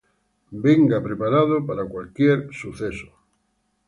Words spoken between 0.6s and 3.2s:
Venga preparado para cualquier evento.